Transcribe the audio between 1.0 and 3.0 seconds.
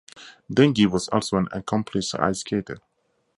also an accomplished ice skater.